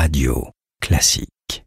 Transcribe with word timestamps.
Radio 0.00 0.46
Classique. 0.80 1.64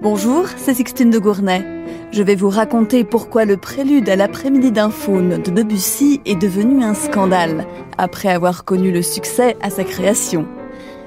Bonjour, 0.00 0.46
c'est 0.56 0.74
Sixtine 0.74 1.10
de 1.10 1.18
Gournay. 1.18 1.64
Je 2.12 2.22
vais 2.22 2.36
vous 2.36 2.48
raconter 2.48 3.02
pourquoi 3.02 3.44
le 3.44 3.56
prélude 3.56 4.08
à 4.08 4.14
l'après-midi 4.14 4.70
d'un 4.70 4.90
faune 4.90 5.42
de 5.42 5.50
Debussy 5.50 6.20
est 6.24 6.36
devenu 6.36 6.84
un 6.84 6.94
scandale, 6.94 7.66
après 7.98 8.28
avoir 8.28 8.64
connu 8.64 8.92
le 8.92 9.02
succès 9.02 9.56
à 9.60 9.70
sa 9.70 9.82
création. 9.82 10.46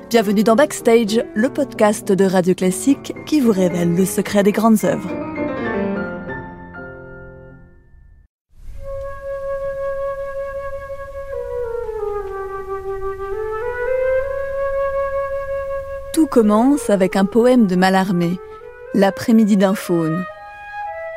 Bienvenue 0.10 0.44
dans 0.44 0.58
Backstage, 0.58 1.23
le 1.34 1.47
podcast 1.47 2.11
de 2.11 2.25
Radio 2.25 2.54
Classique 2.54 3.13
qui 3.25 3.39
vous 3.39 3.54
révèle 3.54 3.95
le 3.95 4.04
secret 4.04 4.43
des 4.43 4.51
grandes 4.51 4.83
œuvres. 4.83 5.27
Tout 16.18 16.25
commence 16.25 16.89
avec 16.89 17.15
un 17.15 17.25
poème 17.25 17.68
de 17.68 17.75
Mallarmé, 17.75 18.39
L'après-midi 18.96 19.55
d'un 19.55 19.75
faune. 19.75 20.25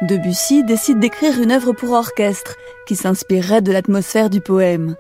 Debussy 0.03 0.63
décide 0.63 0.99
d'écrire 0.99 1.41
une 1.41 1.53
œuvre 1.53 1.73
pour 1.73 1.93
orchestre 1.93 2.57
qui 2.87 2.97
s'inspirerait 2.97 3.63
de 3.63 3.73
l'atmosphère 3.73 4.29
du 4.29 4.43
poème. 4.43 4.97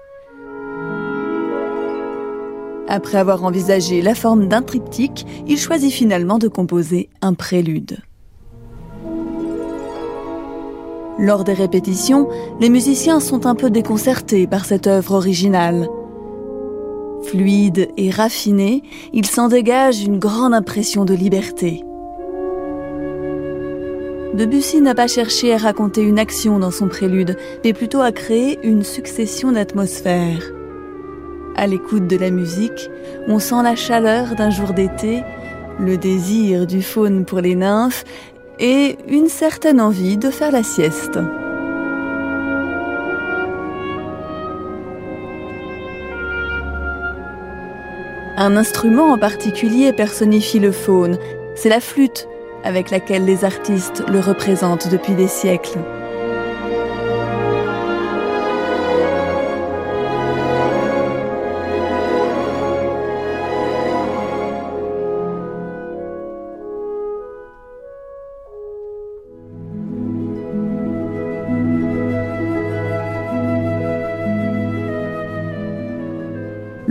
Après 2.89 3.19
avoir 3.19 3.45
envisagé 3.45 4.01
la 4.01 4.15
forme 4.15 4.49
d'un 4.49 4.63
triptyque, 4.63 5.27
il 5.47 5.59
choisit 5.59 5.93
finalement 5.93 6.39
de 6.39 6.49
composer 6.49 7.11
un 7.21 7.35
prélude. 7.35 7.99
Lors 11.19 11.45
des 11.45 11.53
répétitions, 11.53 12.27
les 12.59 12.71
musiciens 12.71 13.21
sont 13.21 13.45
un 13.45 13.55
peu 13.55 13.69
déconcertés 13.69 14.47
par 14.47 14.65
cette 14.65 14.87
œuvre 14.87 15.13
originale. 15.13 15.91
Fluide 17.31 17.91
et 17.97 18.11
raffiné, 18.11 18.83
il 19.13 19.25
s'en 19.25 19.47
dégage 19.47 20.03
une 20.03 20.19
grande 20.19 20.53
impression 20.53 21.05
de 21.05 21.15
liberté. 21.15 21.85
Debussy 24.35 24.81
n'a 24.81 24.97
pas 24.97 25.07
cherché 25.07 25.55
à 25.55 25.57
raconter 25.57 26.03
une 26.03 26.19
action 26.19 26.59
dans 26.59 26.73
son 26.73 26.89
prélude, 26.89 27.37
mais 27.65 27.73
plutôt 27.73 28.01
à 28.01 28.11
créer 28.11 28.59
une 28.65 28.83
succession 28.83 29.53
d'atmosphères. 29.53 30.43
À 31.55 31.69
l'écoute 31.69 32.09
de 32.09 32.17
la 32.17 32.31
musique, 32.31 32.91
on 33.29 33.39
sent 33.39 33.63
la 33.63 33.77
chaleur 33.77 34.35
d'un 34.35 34.51
jour 34.51 34.73
d'été, 34.73 35.23
le 35.79 35.97
désir 35.99 36.67
du 36.67 36.83
faune 36.83 37.25
pour 37.25 37.41
les 37.41 37.55
nymphes 37.55 38.05
et 38.59 38.99
une 39.07 39.29
certaine 39.29 39.81
envie 39.81 40.17
de 40.17 40.31
faire 40.31 40.51
la 40.51 40.65
sieste. 40.65 41.21
Un 48.43 48.57
instrument 48.57 49.13
en 49.13 49.19
particulier 49.19 49.93
personnifie 49.93 50.61
le 50.61 50.73
faune, 50.73 51.19
c'est 51.55 51.69
la 51.69 51.79
flûte, 51.79 52.27
avec 52.65 52.91
laquelle 52.91 53.27
les 53.27 53.45
artistes 53.45 54.03
le 54.09 54.19
représentent 54.19 54.91
depuis 54.91 55.13
des 55.13 55.29
siècles. 55.29 55.79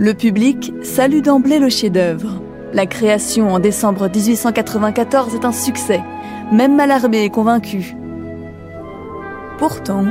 Le 0.00 0.14
public 0.14 0.72
salue 0.82 1.20
d'emblée 1.20 1.58
le 1.58 1.68
chef-d'œuvre. 1.68 2.40
La 2.72 2.86
création 2.86 3.52
en 3.52 3.58
décembre 3.58 4.08
1894 4.08 5.34
est 5.34 5.44
un 5.44 5.52
succès. 5.52 6.00
Même 6.50 6.74
Mallarmé 6.74 7.22
est 7.24 7.28
convaincu. 7.28 7.94
Pourtant, 9.58 10.06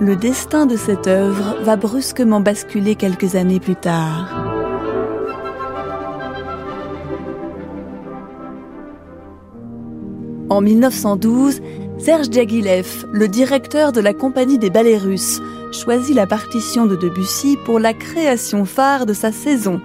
le 0.00 0.16
destin 0.16 0.66
de 0.66 0.76
cette 0.76 1.06
œuvre 1.06 1.54
va 1.62 1.76
brusquement 1.76 2.40
basculer 2.40 2.96
quelques 2.96 3.36
années 3.36 3.60
plus 3.60 3.76
tard. 3.76 4.44
En 10.50 10.60
1912, 10.60 11.60
Serge 11.98 12.30
Diaghilev, 12.30 13.06
le 13.10 13.26
directeur 13.26 13.90
de 13.90 14.00
la 14.00 14.14
compagnie 14.14 14.58
des 14.58 14.70
ballets 14.70 14.98
russes, 14.98 15.40
choisit 15.72 16.14
la 16.14 16.28
partition 16.28 16.86
de 16.86 16.94
Debussy 16.94 17.58
pour 17.64 17.80
la 17.80 17.92
création 17.92 18.64
phare 18.64 19.04
de 19.04 19.12
sa 19.12 19.32
saison. 19.32 19.80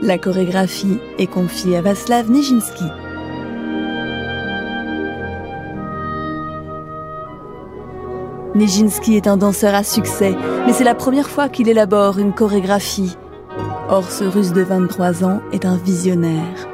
La 0.00 0.16
chorégraphie 0.16 0.98
est 1.18 1.26
confiée 1.26 1.76
à 1.76 1.82
Vaslav 1.82 2.30
Nijinsky. 2.30 2.84
Nijinsky 8.54 9.16
est 9.16 9.26
un 9.26 9.36
danseur 9.36 9.74
à 9.74 9.84
succès, 9.84 10.34
mais 10.66 10.72
c'est 10.72 10.84
la 10.84 10.94
première 10.94 11.28
fois 11.28 11.50
qu'il 11.50 11.68
élabore 11.68 12.18
une 12.18 12.32
chorégraphie. 12.32 13.18
Or, 13.90 14.10
ce 14.10 14.24
russe 14.24 14.52
de 14.52 14.62
23 14.62 15.24
ans 15.24 15.40
est 15.52 15.66
un 15.66 15.76
visionnaire. 15.76 16.73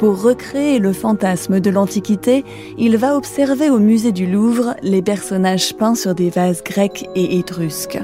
Pour 0.00 0.22
recréer 0.22 0.78
le 0.78 0.94
fantasme 0.94 1.60
de 1.60 1.68
l'Antiquité, 1.68 2.42
il 2.78 2.96
va 2.96 3.18
observer 3.18 3.68
au 3.68 3.78
musée 3.78 4.12
du 4.12 4.26
Louvre 4.26 4.74
les 4.82 5.02
personnages 5.02 5.74
peints 5.76 5.94
sur 5.94 6.14
des 6.14 6.30
vases 6.30 6.64
grecs 6.64 7.06
et 7.14 7.36
étrusques. 7.36 8.00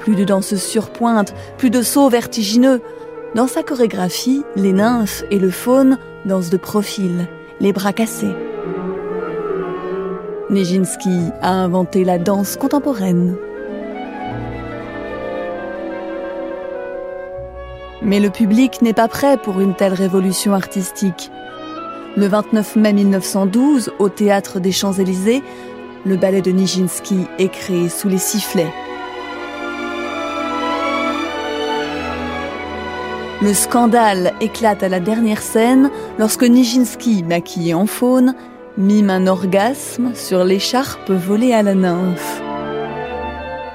Plus 0.00 0.16
de 0.16 0.24
danses 0.24 0.56
sur 0.56 0.90
pointe, 0.90 1.32
plus 1.58 1.70
de 1.70 1.80
sauts 1.80 2.08
vertigineux. 2.08 2.80
Dans 3.36 3.46
sa 3.46 3.62
chorégraphie, 3.62 4.42
les 4.56 4.72
nymphes 4.72 5.22
et 5.30 5.38
le 5.38 5.50
faune 5.50 5.98
dansent 6.24 6.50
de 6.50 6.56
profil, 6.56 7.28
les 7.60 7.72
bras 7.72 7.92
cassés. 7.92 8.34
Nijinsky 10.50 11.30
a 11.40 11.52
inventé 11.52 12.02
la 12.02 12.18
danse 12.18 12.56
contemporaine. 12.56 13.36
Mais 18.06 18.20
le 18.20 18.30
public 18.30 18.82
n'est 18.82 18.92
pas 18.92 19.08
prêt 19.08 19.36
pour 19.36 19.60
une 19.60 19.74
telle 19.74 19.92
révolution 19.92 20.54
artistique. 20.54 21.32
Le 22.16 22.28
29 22.28 22.76
mai 22.76 22.92
1912, 22.92 23.92
au 23.98 24.08
théâtre 24.08 24.60
des 24.60 24.70
Champs-Élysées, 24.70 25.42
le 26.06 26.16
ballet 26.16 26.40
de 26.40 26.52
Nijinsky 26.52 27.26
est 27.40 27.48
créé 27.48 27.88
sous 27.88 28.08
les 28.08 28.18
sifflets. 28.18 28.72
Le 33.42 33.52
scandale 33.52 34.34
éclate 34.40 34.84
à 34.84 34.88
la 34.88 35.00
dernière 35.00 35.42
scène 35.42 35.90
lorsque 36.16 36.44
Nijinsky, 36.44 37.24
maquillé 37.24 37.74
en 37.74 37.86
faune, 37.86 38.36
mime 38.78 39.10
un 39.10 39.26
orgasme 39.26 40.12
sur 40.14 40.44
l'écharpe 40.44 41.10
volée 41.10 41.52
à 41.52 41.64
la 41.64 41.74
nymphe. 41.74 42.40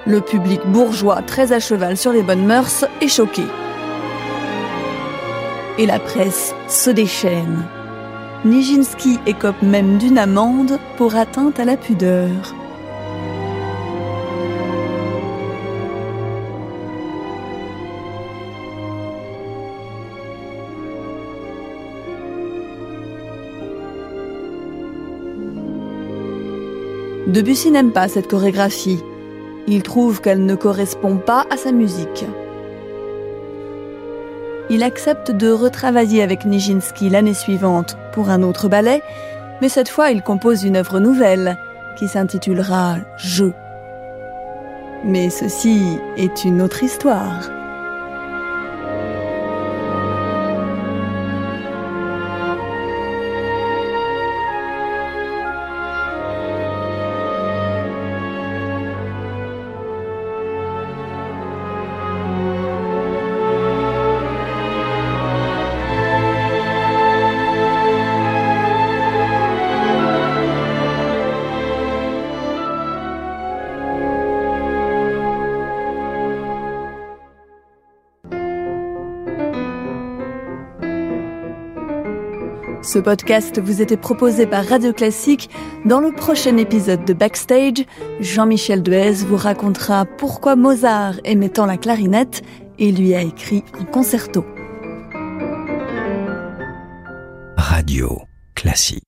Le 0.08 0.22
public 0.22 0.62
bourgeois, 0.68 1.22
très 1.22 1.52
à 1.52 1.60
cheval 1.60 1.98
sur 1.98 2.14
les 2.14 2.24
bonnes 2.24 2.46
mœurs, 2.46 2.86
est 3.02 3.10
choqué 3.10 3.44
et 5.78 5.86
la 5.86 6.00
presse 6.00 6.54
se 6.68 6.90
déchaîne. 6.90 7.66
Nijinsky 8.46 9.20
écope 9.26 9.62
même 9.62 9.98
d'une 9.98 10.18
amende 10.18 10.80
pour 10.98 11.16
atteinte 11.16 11.60
à 11.60 11.66
la 11.66 11.78
pudeur. 11.78 12.56
Debussy 27.28 27.72
n'aime 27.72 27.92
pas 27.92 28.08
cette 28.08 28.28
chorégraphie. 28.28 29.00
Il 29.68 29.84
trouve 29.84 30.20
qu'elle 30.20 30.46
ne 30.46 30.56
correspond 30.56 31.18
pas 31.18 31.46
à 31.50 31.56
sa 31.56 31.72
musique 31.72 32.26
il 34.72 34.84
accepte 34.84 35.32
de 35.32 35.52
retravailler 35.52 36.24
avec 36.24 36.46
Nijinsky 36.46 37.10
l'année 37.10 37.34
suivante 37.34 37.98
pour 38.14 38.30
un 38.30 38.42
autre 38.42 38.70
ballet, 38.70 39.04
mais 39.62 39.68
cette 39.68 39.90
fois 39.90 40.12
il 40.12 40.22
compose 40.24 40.64
une 40.64 40.78
œuvre 40.78 41.02
nouvelle 41.02 41.58
qui 41.98 42.08
s'intitulera 42.08 42.96
Je. 43.18 43.52
Mais 45.04 45.30
ceci 45.30 46.00
est 46.16 46.46
une 46.46 46.62
autre 46.62 46.84
histoire. 46.84 47.61
Ce 82.84 82.98
podcast 82.98 83.62
vous 83.62 83.82
était 83.82 83.98
proposé 83.98 84.48
par 84.48 84.66
Radio 84.66 84.92
Classique. 84.92 85.52
Dans 85.86 86.00
le 86.00 86.12
prochain 86.12 86.58
épisode 86.58 87.06
de 87.06 87.14
Backstage, 87.14 87.86
Jean-Michel 88.20 88.82
Dehaze 88.82 89.24
vous 89.24 89.38
racontera 89.38 90.06
pourquoi 90.06 90.56
Mozart 90.56 91.16
aimait 91.24 91.50
tant 91.50 91.68
la 91.68 91.78
clarinette 91.78 92.42
et 92.80 92.92
lui 92.92 93.14
a 93.14 93.22
écrit 93.22 93.64
un 93.80 93.86
concerto. 93.86 94.44
Radio 97.56 98.22
Classique. 98.56 99.01